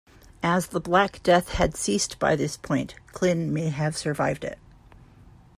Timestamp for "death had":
1.21-1.77